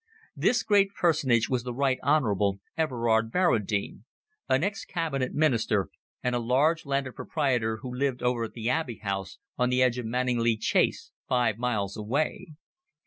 This 0.35 0.63
great 0.63 0.89
personage 0.99 1.47
was 1.47 1.61
the 1.61 1.75
Right 1.75 1.99
Honorable 2.01 2.59
Everard 2.75 3.31
Barradine, 3.31 4.03
an 4.49 4.63
ex 4.63 4.83
Cabinet 4.83 5.31
Minister 5.35 5.89
and 6.23 6.33
a 6.33 6.39
large 6.39 6.87
landed 6.87 7.13
proprietor, 7.13 7.77
who 7.83 7.93
lived 7.95 8.23
over 8.23 8.45
at 8.45 8.53
the 8.53 8.67
Abbey 8.67 8.97
House, 9.03 9.37
on 9.59 9.69
the 9.69 9.83
edge 9.83 9.99
of 9.99 10.07
Manninglea 10.07 10.57
Chase, 10.57 11.11
five 11.29 11.59
miles 11.59 11.95
away. 11.95 12.47